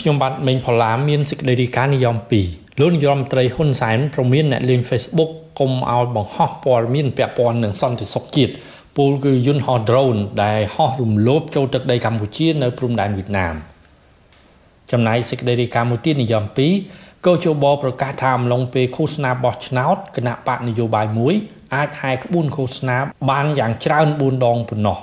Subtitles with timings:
[0.00, 2.16] ខ្ញុំបាទមេងផល្លាមានសេចក្តីរាយការណ៍និយម
[2.48, 8.52] 2លោកនាយរដ្ឋមន្ត្រីហ៊ុនសែនប្រមានអ្នកលេង Facebook កុំឲ្យបង្ហោះព័ត៌មានពាក់ព័ន្ធនឹងសន្តិសុខជាតិ
[8.96, 13.54] ពលគឺយន្តហោះ drone ដែលហោះរំលោភចូលទឹកដីកម្ពុជានៅព្រំដែនវៀតណាម
[14.90, 16.44] ចំណែកសេចក្តីរាយការណ៍មួយទៀតនិយម
[16.84, 21.34] 2កោជបប្រកាសថាអំឡុងពេលឃោសនាបោះឆ្នោតគណៈបកនយោបាយមួយ
[21.74, 22.96] អាចហែក្បួនឃោសនា
[23.30, 24.98] បានយ៉ាងច្រើន4ដងប៉ុណ្ណោះ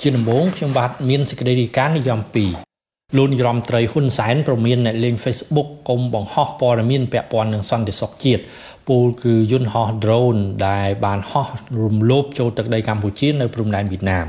[0.00, 2.73] ជាដំបូងខ្ញុំបាទមានសេចក្តីរាយការណ៍និយម2
[3.16, 8.42] លោកនាយរដ្ឋមន្ត្រីហ៊ុនសែនប្រមានអ្នកលេង Facebook កុំបង្ហោះព័ត៌មានពាក់ព័ន្ធនឹងសន្តិសុខជាតិ
[8.88, 11.48] ពូលគឺយន្តហោះ drone ដែលបានហោះ
[11.82, 14.26] រំលោភចូលទឹកដីកម្ពុជានៅព្រំដែនវៀតណាម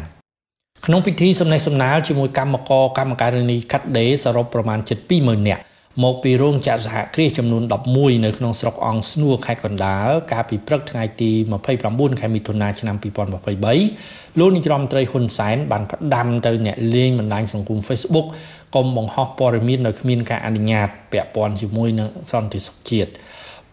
[0.86, 5.64] ក្នុងពិធីសំណេះសំណាលជាមួយកម្មករកម្មការិនីកាត់ដេរសរុបប្រមាណជិត20000នាក់
[6.04, 7.64] មកពីរោងចក្រសហគ្រាសចំនួន
[7.94, 11.32] 11នៅក្នុងស្រុកអង្គស្នួរខេត្តកណ្ដាលកាលពីព្រឹកថ្ងៃទី
[11.76, 18.28] 29ខែមិថុនាឆ្នាំ2023លោកនាយរដ្ឋមន្ត្រីហ៊ុនសែនបានផ្ដាំទៅអ្នកលេងបណ្ដាញសង្គម Facebook
[18.76, 23.12] កុំបង្ហោះព័ត៌មាននៅគ្មានការអនុញ្ញាតពាក់ព័ន្ធជាមួយនឹងសន្តិសុខជាតិ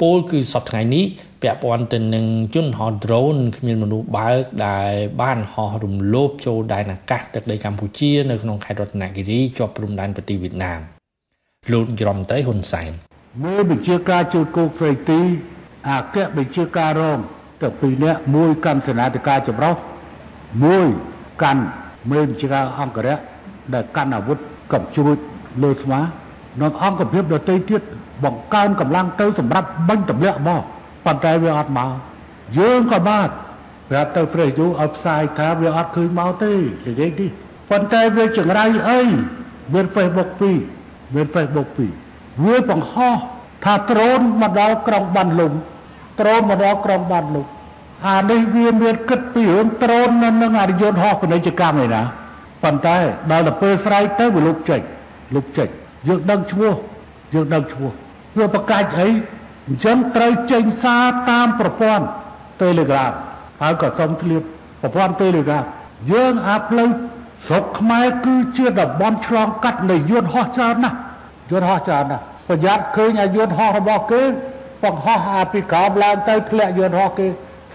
[0.00, 1.04] ពលគឺសប្តាហ៍នេះ
[1.42, 11.01] ពាក់ព័ន្ធទៅនឹងយន្តហោះ drone គ្មានមនុស្សបើកដែលបានហោះរំលោភចូលដែនអាកាសទឹកដីកម្ពុជានៅក្នុងខេត្តរតនគិរីជាប់ព្រំដែនប្រទេសវៀតណាម
[11.70, 12.92] លោកយមត្រីហ៊ុនសែន
[13.42, 15.20] មេបញ្ជាការជួយគោកស្រីទី
[15.88, 17.18] អគ្គបញ្ជាការរង
[17.62, 19.74] ទៅពីរនាក់មួយកម្មសេនាធិការចម្រុះ
[20.64, 20.86] មួយ
[21.42, 21.62] កាន់
[22.10, 23.18] មេបញ្ជាការអង្គរៈ
[23.74, 24.38] ដែលកាន់អាវុធ
[24.72, 25.18] កំជ្រួច
[25.62, 26.00] លើស្មា
[26.62, 27.82] និងអង្គភាពដទៃទៀត
[28.24, 30.62] បង្កើនកម្លាំងទៅសម្រាប់បាញ់ទម្លាក់មក
[31.04, 31.90] ប៉ុន្តែវាអត់មក
[32.58, 33.28] យើងក៏បាន
[33.90, 36.52] ប្រាប់ទៅ fresh you ឲ្យផ្សាយថាវាអត់ឃើញមកទេ
[36.86, 37.30] និយាយនេះ
[37.70, 39.00] ប៉ុន្តែវាចង្រៃអី
[39.72, 40.81] មាន Facebook 2
[41.14, 41.68] មាន Facebook
[42.06, 43.16] 2វាបង្ហោះ
[43.64, 45.52] ថាដ្រូនមកដល់ក្រុងបានលុង
[46.20, 47.46] ដ្រូនមកដល់ក្រុងបានលុង
[48.08, 52.02] អានេះវាមានគិតពីរឿងដ្រូននៅនឹងអរិយន្តហោះពាណិជ្ជកម្មឯណា
[52.62, 52.96] ប៉ុន្តែ
[53.30, 54.80] ដល់ទៅពេលស្រែកទៅវាលុបចេញ
[55.34, 55.68] លុបចេញ
[56.08, 56.74] យើងដឹងឈ្មោះ
[57.34, 57.90] យើងដឹងឈ្មោះ
[58.38, 59.08] វាប្រកាច់អី
[59.68, 62.04] អញ្ចឹងត្រូវចេញសារតាមប្រព័ន្ធ
[62.62, 63.12] Telegram
[63.62, 64.42] ហើយក៏សុំធ្លាប
[64.82, 65.64] ប្រព័ន្ធ Telegram
[66.12, 66.88] យើងអាផ្លូវ
[67.46, 70.96] ស្រុកខ្មែរគឺជាតំបន់ឆ្លងកាត់នៃយន្តហោះច្រើនណាស់
[71.50, 74.22] យន្តហោះច្រើនណាស់ប្រយ័ត្នឃើញអាយន្តហោះរបស់គេ
[74.82, 77.26] បង្ហោះអាពីក្រោមឡើងទៅធ្លាក់យន្តហោះគេ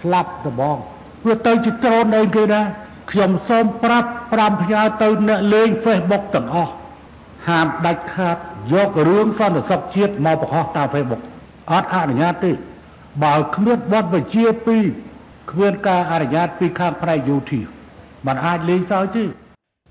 [0.01, 0.77] ស្លាប់ដបង
[1.25, 2.65] វាទៅជាដ្រូនអីគេដែរ
[3.11, 6.73] ខ្ញុំសូមប្រាប់5ផ្ញើទៅអ្នកលេង Facebook ទាំងអស់
[7.47, 8.37] ហាមដាច់ខាត
[8.73, 11.21] យករឿងសន្តិសុខជាតិមកបង្ហោះតាម Facebook
[11.71, 12.51] អត់អនុញ្ញាតទេ
[13.23, 14.77] បើគ្មានបទបញ្ជាពី
[15.51, 17.61] គ្មានការអនុញ្ញាតពីខាងផ្នែកយោធា
[18.25, 19.23] มันអាចលេងសើចទេ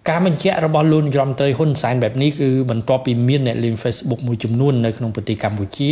[0.09, 5.89] ការបញ្ជាក់របស់លោកនាយរដ្ឋមន្ត្រីហ៊ុនសែនបែបនេះគឺបន្ទាប់ពីមានអ្នកលេង Facebook មួយចំនួននៅក្នុងប្រទេសកម្ពុជា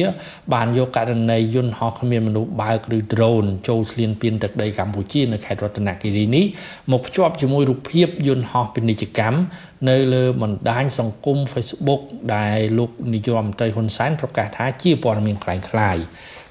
[0.54, 6.46] បានយកករណីយន្តហោះគ្មានមនុស្សបើកឬ drone ចូលឈ្លានពានទឹកដីកម្ពុជានៅខេត្តរតនគិរីនេះ
[6.92, 9.40] មកភ្ជាប់ជាមួយរូបភាពយន្តហោះពាណិជ្ជកម្ម
[9.90, 12.02] នៅលើបណ្ដាញសង្គម Facebook
[12.36, 16.02] ដែលលោកនាយរដ្ឋមន្ត្រីហ៊ុនសែនប្រកាសថាជាព័ត៌មានคล้ายៗ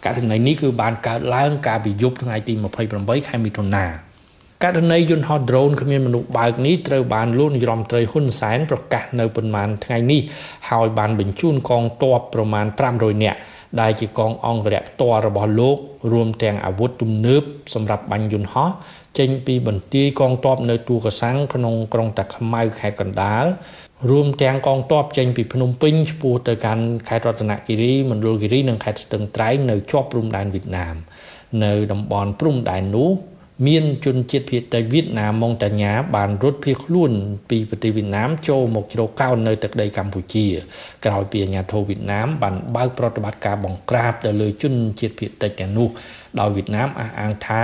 [0.05, 2.55] ករណីនេះគឺបានកើតឡើងកាលពីយប់ថ្ងៃទី
[2.93, 3.87] 28ខែមិថុនា
[4.64, 10.22] ករណីយន្តហោះ drone គ្មានមនុស្សបើកនេះត្រូវបានលោកនាយរដ្ឋមន្ត្រីហ៊ុនសែនប្រកាសនៅប៉ុន្មានថ្ងៃនេះ
[10.70, 12.66] ហើយបានបញ្ជូនកងទ័ពប្រមាណ
[12.96, 13.40] 500នាក់
[13.82, 15.78] ដែលជាកងអង្គរៈផ្ទាល់របស់លោក
[16.12, 17.42] រួមទាំងអាវុធទំនើប
[17.74, 18.70] សម្រាប់បាញ់យន្តហោះ
[19.18, 23.46] ចេញពីបន្ទាយកងទ័ពនៅទូកសាំងក្នុងក្រុងតាខ្មៅខេត្តកណ្ដាល
[24.10, 30.96] រួមទាំងកងទ័ពចេញពីភ្នំពេញឆ្ពោះទៅកាន់ខេត្តរតនគិរីមណ្ឌលគិរីនិងខេត្តស្ទឹងត្រែងនៅជាប់ព្រំដែនវៀតណាម
[31.64, 33.12] នៅតំបន់ព្រំដែននោះ
[33.68, 37.12] មានជនជាតិភាគតិចវៀតណាមម៉ុងតាញ៉ាបានរត់ភៀសខ្លួន
[37.50, 40.46] ពីប្រទេសវៀតណាមចូលមកជ្រកកោននៅទឹកដីកម្ពុជា
[41.06, 45.88] ក្រោយពីអាញាធរវៀតណាមបានបើកប្រតិបត្តិការបង្ក្រាបទៅលើជនជាតិភាគតិចទាំងនោះ
[46.40, 47.64] ដោយវៀតណាមអះអាងថា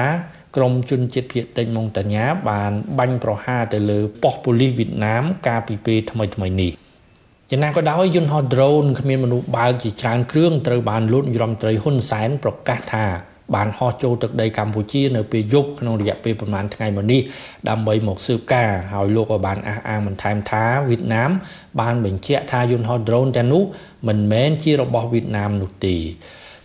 [0.56, 6.74] ក្រមជនជាតិភាគតិចម៉ុងតាញ៉ាបានបាញ់ប្រហារទៅលើប៉ុស្តិ៍ប៉ូលីសវៀតណាមកាលពីពេលថ្មីថ្មីនេះ
[7.50, 13.06] យ៉ាងណាក៏ដោយយន្តហោះ drone គ្មានមនុស្សបើកជាច្រើនគ្រឿងត្រូវបានលូតយមត្រីហ៊ុនសែនប្រកាសថា
[13.56, 17.22] បានហោះចូលទឹកដីកម្ពុជានៅពេលយប់ក្នុងរយៈពេលប្រមាណថ្ងៃមុននេះ
[17.70, 21.30] ដើម្បីមកស៊ើបការហើយលោកក៏បានអះអាងបន្ថែមថាវៀតណាម
[21.80, 23.64] បានបញ្ជាក់ថាយន្តហោះ drone ទាំងនោះ
[24.08, 25.96] មិនមែនជារបស់វៀតណាមនោះទេ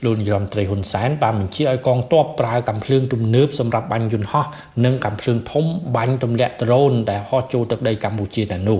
[0.04, 4.44] លោកនាយរដ្ឋមន្ត្រីហ៊ុនសែនបានបញ្ជាឲ្យកងទ័ពប្រើកាំភ្លើងទំនើបសម្រាប់បាញ់យន្តហោះ
[4.84, 5.64] និងកាំភ្លើងធំ
[5.96, 8.78] បាញ់ទម្លាក់ដ្រូនដែលហោះចូលទឹកដីកម្ពុជាទាំងនោះ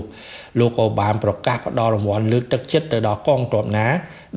[0.59, 3.87] លោកក៏បានប្រកាសផ្ដល់រង្វាន់លើកទឹកចិត្តទៅដល់កងទ័ពណា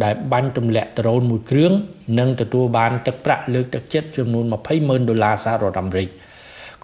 [0.05, 1.73] ដែលបាញ់ទម្លាក់ដ្រូនមួយគ្រឿង
[2.19, 6.08] និងទទួលបានទឹកប្រាក់លើកទឹកចិត្តចំនួន20ម៉ឺនដុល្លារសហរដ្ឋអាមេរិក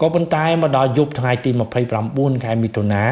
[0.01, 1.51] ក៏ប៉ុន្តែមកដល់យប់ថ្ងៃទី
[1.97, 3.03] 29ខែមិថុនា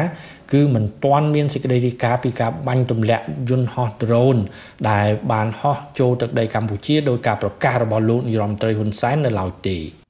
[0.52, 4.40] គឺមិនទាន់មានសេចក្តីរាយការណ៍ពីការបាញ់ទម្លាក់យន្តហោះ drone
[4.90, 9.78] ដែលបានហោះចូលទឹកដីកម្ពុជាដោយការប្រកាសរបស់លោកនាយរដ្ឋមន្ត្រីហ៊ុនសែននៅឡើយទេ។